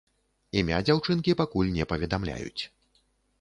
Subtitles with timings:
[0.61, 2.61] Імя дзяўчынкі пакуль не паведамляюць.